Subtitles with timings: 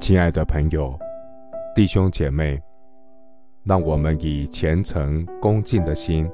[0.00, 0.98] 亲爱的朋友、
[1.74, 2.60] 弟兄姐妹，
[3.62, 6.30] 让我们以虔诚恭敬的心，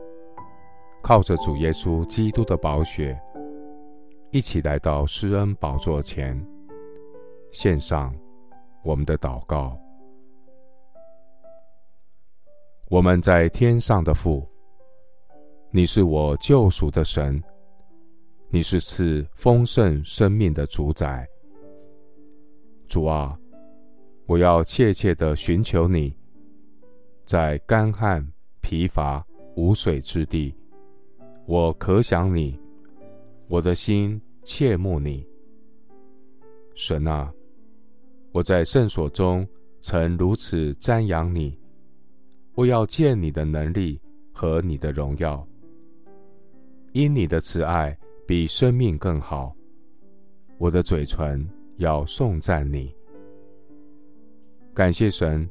[1.02, 3.20] 靠着主耶稣基督的宝血，
[4.30, 6.40] 一起来到施恩宝座前，
[7.50, 8.14] 献上
[8.84, 9.76] 我们的祷告。
[12.88, 14.48] 我们在天上的父，
[15.70, 17.42] 你是我救赎的神，
[18.50, 21.28] 你是赐丰盛生命的主宰。
[22.86, 23.38] 主啊，
[24.24, 26.16] 我要切切的寻求你，
[27.26, 28.26] 在干旱、
[28.62, 29.22] 疲乏、
[29.54, 30.54] 无水之地，
[31.44, 32.58] 我可想你，
[33.48, 35.26] 我的心切慕你。
[36.74, 37.30] 神啊，
[38.32, 39.46] 我在圣所中
[39.82, 41.54] 曾如此瞻仰你。
[42.54, 44.00] 我要见你的能力
[44.32, 45.46] 和你的荣耀，
[46.92, 47.96] 因你的慈爱
[48.28, 49.56] 比生命更好。
[50.58, 51.48] 我的嘴唇
[51.78, 52.94] 要颂赞你。
[54.74, 55.48] 感谢神，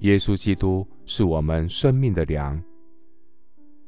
[0.00, 2.60] 耶稣基督是我们生命的粮。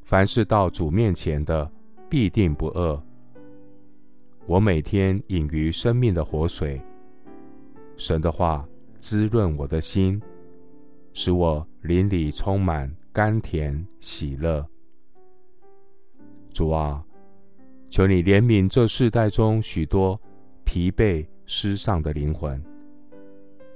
[0.05, 1.69] 凡是到主面前的，
[2.09, 3.03] 必定不饿。
[4.47, 6.81] 我每天饮于生命的活水，
[7.97, 8.65] 神的话
[9.01, 10.23] 滋润我的心。
[11.15, 14.65] 使我灵里充满甘甜喜乐。
[16.53, 17.05] 主啊，
[17.91, 20.21] 求你怜悯这世代中许多
[20.65, 22.63] 疲惫失丧的灵魂。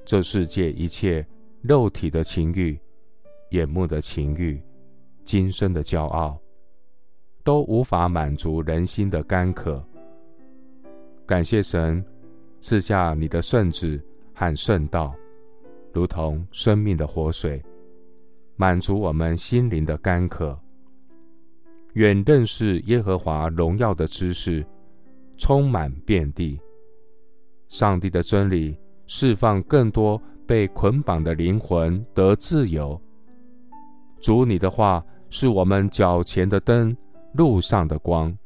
[0.04, 1.26] 这世界一切
[1.60, 2.78] 肉体的情欲、
[3.50, 4.60] 眼目的情欲、
[5.24, 6.38] 今生的骄傲，
[7.42, 9.82] 都无法满足人心的干渴。
[11.24, 12.04] 感谢神
[12.60, 14.00] 赐下你的圣子
[14.34, 15.14] 和圣道。
[15.92, 17.62] 如同生命的活水，
[18.56, 20.58] 满足我们心灵的干渴。
[21.94, 24.64] 愿认识耶和华荣耀的知识
[25.36, 26.58] 充满遍地。
[27.68, 28.76] 上帝的真理
[29.06, 33.00] 释放更多被捆绑的灵魂得自由。
[34.20, 36.96] 主，你的话是我们脚前的灯，
[37.32, 38.36] 路上的光。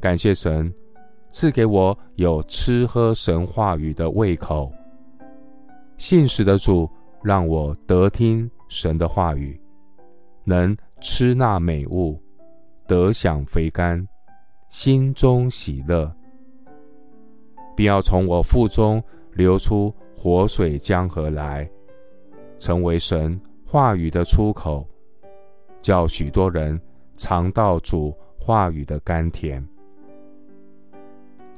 [0.00, 0.72] 感谢神
[1.30, 4.70] 赐给我有吃喝神话语的胃口。
[5.96, 6.88] 信实的主，
[7.22, 9.58] 让我得听神的话语，
[10.44, 12.18] 能吃那美物，
[12.86, 14.02] 得享肥甘，
[14.68, 16.10] 心中喜乐，
[17.76, 19.04] 并要从我腹中
[19.34, 21.70] 流出活水江河来，
[22.58, 24.88] 成为神话语的出口，
[25.82, 26.80] 叫许多人
[27.18, 29.62] 尝到主话语的甘甜。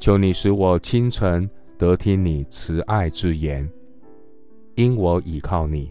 [0.00, 3.66] 求你使我清晨得听你慈爱之言。
[4.74, 5.90] 因我倚靠你，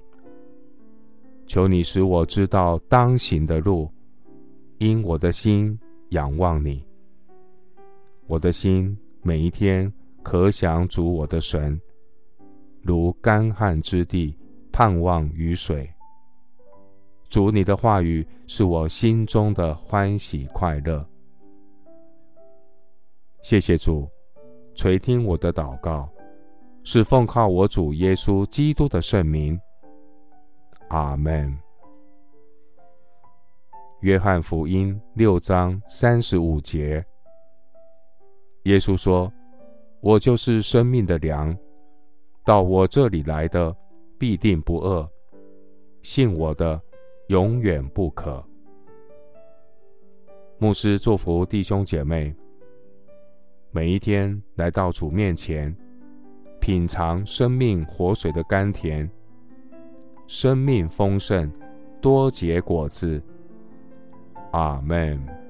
[1.55, 3.89] 求你使我知道当行的路，
[4.79, 5.79] 因我的心
[6.09, 6.85] 仰望你。
[8.27, 9.89] 我的心每一天
[10.21, 11.79] 渴想主我的神，
[12.81, 14.37] 如干旱之地
[14.69, 15.89] 盼望雨水。
[17.29, 21.07] 主你的话语是我心中的欢喜快乐。
[23.41, 24.05] 谢谢主，
[24.73, 26.09] 垂听我的祷告。
[26.83, 29.57] 是奉靠我主耶稣基督的圣名，
[30.89, 31.55] 阿门。
[34.01, 37.03] 约翰福音六章三十五节，
[38.63, 39.31] 耶稣说
[40.01, 41.55] ：“我就是生命的粮，
[42.43, 43.75] 到我这里来的
[44.19, 45.09] 必定不饿，
[46.01, 46.79] 信我的
[47.29, 48.43] 永远不渴。”
[50.59, 52.33] 牧师祝福弟兄姐妹，
[53.71, 55.75] 每一天来到主面前。
[56.61, 59.07] 品尝生命活水的甘甜，
[60.27, 61.51] 生命丰盛，
[62.01, 63.21] 多结果子。
[64.51, 65.44] 阿门。